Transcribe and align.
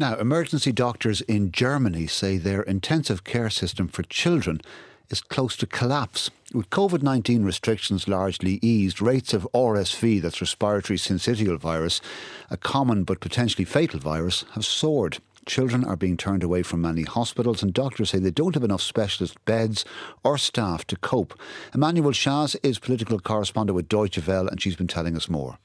Now, 0.00 0.16
emergency 0.16 0.72
doctors 0.72 1.20
in 1.20 1.52
Germany 1.52 2.06
say 2.06 2.38
their 2.38 2.62
intensive 2.62 3.22
care 3.22 3.50
system 3.50 3.86
for 3.86 4.02
children 4.04 4.62
is 5.10 5.20
close 5.20 5.58
to 5.58 5.66
collapse. 5.66 6.30
With 6.54 6.70
COVID 6.70 7.02
19 7.02 7.44
restrictions 7.44 8.08
largely 8.08 8.58
eased, 8.62 9.02
rates 9.02 9.34
of 9.34 9.46
RSV, 9.52 10.22
that's 10.22 10.40
respiratory 10.40 10.98
syncytial 10.98 11.58
virus, 11.58 12.00
a 12.48 12.56
common 12.56 13.04
but 13.04 13.20
potentially 13.20 13.66
fatal 13.66 14.00
virus, 14.00 14.46
have 14.52 14.64
soared. 14.64 15.18
Children 15.44 15.84
are 15.84 15.96
being 15.96 16.16
turned 16.16 16.42
away 16.42 16.62
from 16.62 16.80
many 16.80 17.02
hospitals, 17.02 17.62
and 17.62 17.74
doctors 17.74 18.08
say 18.08 18.18
they 18.18 18.30
don't 18.30 18.54
have 18.54 18.64
enough 18.64 18.80
specialist 18.80 19.36
beds 19.44 19.84
or 20.24 20.38
staff 20.38 20.86
to 20.86 20.96
cope. 20.96 21.38
Emmanuelle 21.74 22.14
Chaze 22.14 22.56
is 22.62 22.78
political 22.78 23.20
correspondent 23.20 23.76
with 23.76 23.90
Deutsche 23.90 24.26
Welle, 24.26 24.48
and 24.48 24.62
she's 24.62 24.76
been 24.76 24.88
telling 24.88 25.14
us 25.14 25.28
more. 25.28 25.58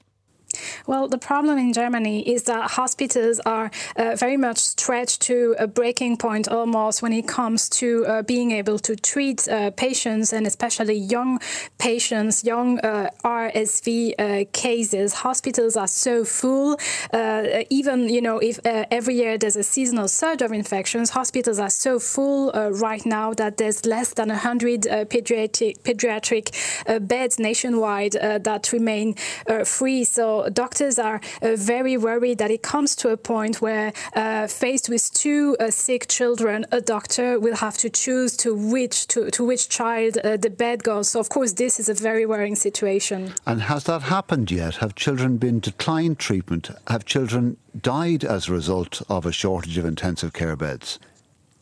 Well, 0.88 1.08
the 1.08 1.18
problem 1.18 1.58
in 1.58 1.74
Germany 1.74 2.28
is 2.28 2.44
that 2.44 2.72
hospitals 2.72 3.40
are 3.46 3.72
uh, 3.96 4.16
very 4.16 4.38
much 4.38 4.60
stretched 4.60 5.22
to 5.22 5.56
a 5.60 5.68
breaking 5.68 6.18
point 6.18 6.48
almost 6.48 7.02
when 7.02 7.14
it 7.14 7.28
comes 7.28 7.70
to 7.70 8.06
uh, 8.06 8.22
being 8.24 8.52
able 8.52 8.80
to 8.80 8.96
treat 8.96 9.48
uh, 9.48 9.72
patients 9.72 10.34
and 10.34 10.48
especially 10.48 10.96
young 10.96 11.40
patients, 11.78 12.44
young 12.44 12.80
uh, 12.80 13.10
RSV 13.24 14.14
uh, 14.18 14.46
cases. 14.54 15.14
Hospitals 15.14 15.76
are 15.76 15.88
so 15.88 16.24
full. 16.24 16.78
Uh, 17.14 17.64
even, 17.70 18.10
you 18.10 18.22
know, 18.22 18.40
if 18.40 18.60
every 18.66 19.16
year 19.16 19.38
there's 19.38 19.56
a 19.56 19.64
seasonal 19.64 20.08
surge 20.08 20.42
of 20.42 20.52
infections, 20.52 21.10
hospitals 21.12 21.60
are 21.60 21.70
so 21.70 22.00
full 22.00 22.52
right 22.72 23.06
now 23.06 23.34
that 23.34 23.58
there's 23.58 23.86
less 23.86 24.14
than 24.14 24.30
100 24.30 24.82
pediatric, 25.10 25.82
pediatric 25.82 27.08
beds 27.08 27.40
nationwide 27.40 28.14
that 28.14 28.72
remain 28.72 29.16
free. 29.64 30.04
So 30.04 30.45
doctors 30.50 31.00
are 31.00 31.22
uh, 31.42 31.56
very 31.56 31.98
worried 31.98 32.38
that 32.38 32.52
it 32.52 32.62
comes 32.62 32.96
to 32.98 33.10
a 33.10 33.18
point 33.18 33.62
where, 33.62 33.94
uh, 34.16 34.48
faced 34.48 34.90
with 34.90 35.14
two 35.14 35.56
uh, 35.60 35.72
sick 35.72 36.08
children, 36.08 36.66
a 36.72 36.82
doctor 36.82 37.40
will 37.40 37.56
have 37.56 37.78
to 37.78 37.90
choose 37.90 38.38
to 38.38 38.56
which 38.56 39.08
to, 39.08 39.30
to 39.32 39.44
which 39.44 39.70
child 39.70 40.18
uh, 40.18 40.38
the 40.38 40.50
bed 40.50 40.84
goes. 40.84 41.10
So, 41.10 41.20
of 41.20 41.30
course, 41.30 41.54
this 41.54 41.80
is 41.80 41.90
a 41.90 41.94
very 41.94 42.26
worrying 42.26 42.56
situation. 42.56 43.34
And 43.46 43.64
has 43.64 43.84
that 43.86 44.04
happened 44.04 44.52
yet? 44.52 44.76
Have 44.78 44.96
children 44.96 45.38
been 45.38 45.60
declined 45.60 46.20
treatment? 46.20 46.70
Have 46.88 47.06
children 47.06 47.58
died 47.82 48.24
as 48.24 48.48
a 48.48 48.52
result 48.52 49.02
of 49.10 49.26
a 49.26 49.32
shortage 49.32 49.78
of 49.78 49.86
intensive 49.86 50.34
care 50.34 50.56
beds? 50.56 51.00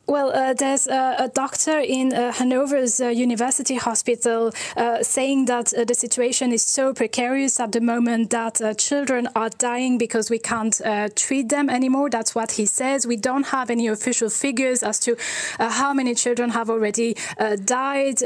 Well, 0.06 0.34
uh, 0.34 0.54
there's 0.54 0.86
a, 0.86 1.32
doctor 1.34 1.80
in 1.80 2.14
uh, 2.14 2.34
Hanover's 2.34 3.00
uh, 3.00 3.08
University 3.08 3.76
Hospital 3.76 4.52
uh, 4.76 5.02
saying 5.02 5.46
that 5.46 5.74
uh, 5.74 5.86
the 5.86 5.96
situation 5.96 6.52
is 6.52 6.62
so 6.62 6.94
precarious 6.94 7.58
at 7.58 7.72
the 7.72 7.80
moment 7.80 8.30
that 8.32 8.78
children 8.78 9.30
are 9.34 9.50
dying 9.50 9.98
because 9.98 10.30
we 10.30 10.40
can't 10.40 10.82
treat 11.16 11.48
them 11.48 11.70
anymore. 11.70 12.10
That's 12.10 12.36
what 12.36 12.52
he 12.52 12.66
says. 12.66 13.08
We 13.08 13.16
don't 13.16 13.48
have 13.48 13.70
any 13.70 13.88
official 13.88 14.30
figures 14.30 14.84
as 14.84 15.00
to 15.00 15.16
how 15.58 15.94
many 15.94 16.16
children 16.16 16.50
have 16.50 16.70
already 16.70 17.16
died 17.64 18.20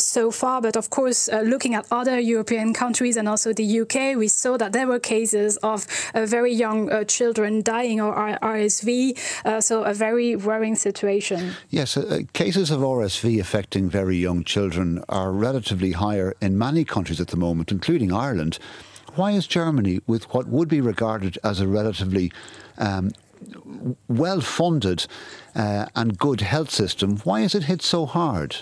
so 0.00 0.30
far. 0.30 0.62
But 0.62 0.76
of 0.76 0.90
course, 0.90 1.28
looking 1.28 1.74
at 1.74 1.86
other 1.90 2.20
European 2.20 2.72
countries 2.72 3.16
and 3.16 3.28
also 3.28 3.52
the 3.52 3.80
UK, 3.80 4.16
we 4.16 4.28
saw 4.28 4.56
that 4.58 4.72
there 4.72 4.86
were 4.86 5.00
cases 5.00 5.56
of 5.58 5.86
very 6.14 6.52
young 6.52 7.04
children 7.06 7.62
dying 7.62 8.00
or 8.00 8.14
RSV. 8.14 9.62
so 9.62 9.82
a 9.82 9.92
very 9.92 10.36
worrying 10.36 10.76
situation 10.76 11.15
situation. 11.20 11.56
Yes, 11.70 11.96
uh, 11.96 12.20
cases 12.32 12.70
of 12.70 12.80
RSV 12.80 13.40
affecting 13.40 13.88
very 13.88 14.16
young 14.16 14.44
children 14.44 15.02
are 15.08 15.32
relatively 15.32 15.92
higher 15.92 16.34
in 16.40 16.58
many 16.58 16.84
countries 16.84 17.20
at 17.20 17.28
the 17.28 17.36
moment, 17.36 17.72
including 17.72 18.12
Ireland. 18.12 18.58
Why 19.14 19.32
is 19.32 19.46
Germany, 19.46 20.00
with 20.06 20.32
what 20.34 20.46
would 20.46 20.68
be 20.68 20.80
regarded 20.80 21.38
as 21.42 21.60
a 21.60 21.66
relatively 21.66 22.32
um, 22.78 23.12
well 24.08 24.40
funded 24.40 25.06
uh, 25.54 25.86
and 25.94 26.18
good 26.18 26.40
health 26.40 26.70
system, 26.70 27.18
why 27.18 27.40
is 27.40 27.54
it 27.54 27.64
hit 27.64 27.82
so 27.82 28.06
hard? 28.06 28.56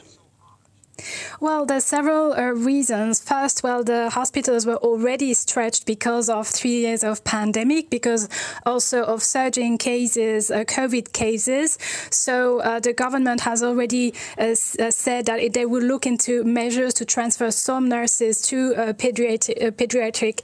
Well, 1.41 1.67
there's 1.67 1.84
several 1.84 2.33
uh, 2.33 2.53
reasons. 2.53 3.20
First, 3.20 3.63
well, 3.63 3.83
the 3.85 4.11
hospitals 4.11 4.67
were 4.67 4.77
already 4.77 5.35
stretched 5.35 5.86
because 5.86 6.29
of 6.29 6.46
three 6.46 6.80
years 6.80 7.02
of 7.02 7.24
pandemic, 7.24 7.91
because 7.91 8.29
also 8.64 9.02
of 9.02 9.23
surging 9.23 9.79
cases, 9.79 10.51
uh, 10.51 10.64
COVID 10.64 11.13
cases. 11.13 11.79
So 12.11 12.61
uh, 12.61 12.80
the 12.80 12.92
government 12.92 13.41
has 13.42 13.63
already 13.63 14.14
uh, 14.39 14.52
uh, 14.52 14.55
said 14.55 15.27
that 15.27 15.52
they 15.52 15.67
will 15.67 15.83
look 15.83 16.07
into 16.07 16.45
measures 16.45 16.95
to 16.95 17.05
transfer 17.05 17.51
some 17.51 17.89
nurses 17.89 18.41
to 18.42 18.74
uh, 18.74 18.92
pediatric, 18.92 19.73
pediatric 19.73 20.41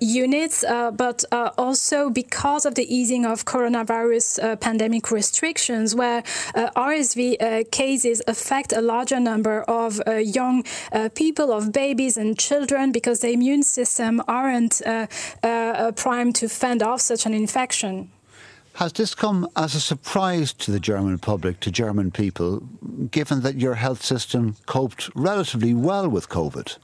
units, 0.00 0.64
but 0.96 1.24
also 1.58 2.10
because 2.10 2.64
of 2.66 2.74
the 2.74 2.94
easing 2.94 3.26
of 3.26 3.44
coronavirus 3.44 4.60
pandemic 4.60 5.10
restrictions, 5.10 5.94
where 5.94 6.22
RSV 6.54 7.70
cases 7.70 8.22
affect 8.26 8.72
a 8.72 8.80
larger 8.80 9.20
number 9.20 9.62
of 9.62 9.81
of 9.86 10.00
uh, 10.06 10.12
young 10.16 10.64
uh, 10.92 11.08
people, 11.14 11.52
of 11.52 11.72
babies 11.72 12.16
and 12.16 12.38
children, 12.38 12.92
because 12.92 13.20
the 13.20 13.32
immune 13.32 13.62
system 13.62 14.22
aren't 14.26 14.82
uh, 14.86 15.06
primed 15.92 16.34
to 16.36 16.48
fend 16.48 16.82
off 16.82 17.00
such 17.00 17.26
an 17.26 17.34
infection. 17.34 18.10
Has 18.74 18.92
this 18.92 19.14
come 19.14 19.46
as 19.54 19.74
a 19.74 19.80
surprise 19.80 20.52
to 20.54 20.70
the 20.70 20.80
German 20.80 21.18
public, 21.18 21.60
to 21.60 21.70
German 21.70 22.10
people, 22.10 22.62
given 23.10 23.42
that 23.42 23.56
your 23.56 23.74
health 23.74 24.02
system 24.02 24.56
coped 24.66 25.10
relatively 25.14 25.74
well 25.74 26.08
with 26.08 26.28
COVID? 26.28 26.78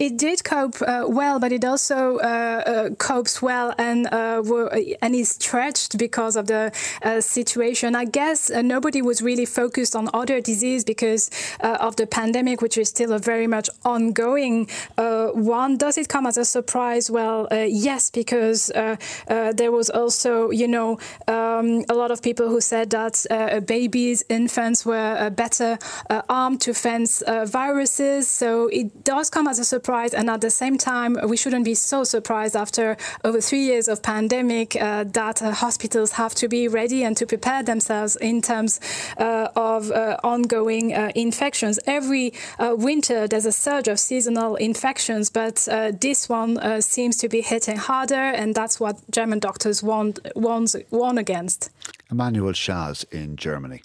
It 0.00 0.16
did 0.16 0.42
cope 0.44 0.80
uh, 0.80 1.04
well, 1.06 1.38
but 1.38 1.52
it 1.52 1.64
also 1.64 2.18
uh, 2.18 2.22
uh, 2.22 2.90
copes 2.94 3.42
well 3.42 3.74
and 3.76 4.06
uh, 4.06 4.42
were, 4.44 4.68
and 5.02 5.14
is 5.14 5.30
stretched 5.30 5.98
because 5.98 6.36
of 6.36 6.46
the 6.46 6.72
uh, 7.02 7.20
situation. 7.20 7.94
I 7.94 8.06
guess 8.06 8.50
uh, 8.50 8.62
nobody 8.62 9.02
was 9.02 9.20
really 9.20 9.44
focused 9.44 9.94
on 9.94 10.08
other 10.14 10.40
disease 10.40 10.84
because 10.84 11.30
of 11.60 11.96
the 11.96 12.06
pandemic, 12.06 12.62
which 12.62 12.78
is 12.78 12.88
still 12.88 13.12
a 13.12 13.18
very 13.18 13.46
much 13.46 13.68
ongoing 13.84 14.68
one. 14.96 15.76
Does 15.76 15.98
it 15.98 16.08
come 16.08 16.26
as 16.26 16.38
a 16.38 16.44
surprise? 16.44 17.10
Well, 17.10 17.46
yes, 17.52 18.10
because 18.10 18.72
there 19.26 19.72
was 19.72 19.90
also, 19.90 20.50
you 20.50 20.68
know, 20.68 20.98
um, 21.60 21.84
a 21.88 21.94
lot 21.94 22.10
of 22.10 22.22
people 22.22 22.48
who 22.48 22.60
said 22.60 22.90
that 22.90 23.14
babies, 23.66 24.24
infants 24.28 24.84
were 24.84 25.30
better 25.30 25.78
armed 26.28 26.60
to 26.62 26.74
fence 26.74 27.22
viruses. 27.46 28.28
So 28.28 28.68
it 28.68 29.04
does 29.04 29.30
come 29.30 29.46
as 29.48 29.58
a 29.58 29.64
surprise. 29.64 30.14
And 30.14 30.28
at 30.30 30.40
the 30.40 30.50
same 30.50 30.78
time, 30.78 31.16
we 31.28 31.36
shouldn't 31.36 31.64
be 31.64 31.74
so 31.74 32.04
surprised 32.04 32.56
after 32.56 32.96
over 33.24 33.40
three 33.40 33.64
years 33.64 33.88
of 33.88 34.02
pandemic 34.02 34.76
uh, 34.76 35.04
that 35.04 35.42
uh, 35.42 35.52
hospitals 35.52 36.12
have 36.12 36.34
to 36.34 36.48
be 36.48 36.68
ready 36.68 37.04
and 37.04 37.16
to 37.16 37.26
prepare 37.26 37.62
themselves 37.62 38.16
in 38.16 38.42
terms 38.42 38.80
uh, 39.18 39.48
of 39.56 39.90
uh, 39.90 40.16
ongoing 40.22 40.94
uh, 40.94 41.10
infections. 41.14 41.78
Every 41.86 42.32
uh, 42.58 42.74
winter, 42.76 43.28
there's 43.28 43.46
a 43.46 43.52
surge 43.52 43.88
of 43.88 43.98
seasonal 43.98 44.56
infections, 44.56 45.30
but 45.30 45.68
this 46.00 46.28
one 46.28 46.58
seems 46.82 47.16
to 47.18 47.28
be 47.28 47.40
hitting 47.40 47.76
harder, 47.76 48.14
and 48.14 48.54
that's 48.54 48.80
what 48.80 48.96
German 49.10 49.38
doctors 49.38 49.82
warn, 49.82 50.14
warns, 50.34 50.76
warn 50.90 51.18
against. 51.50 51.70
Emmanuelle 52.12 52.54
Chaze 52.54 53.04
in 53.12 53.36
Germany. 53.36 53.80